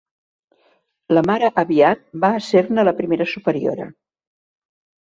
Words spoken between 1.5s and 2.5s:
Aviat va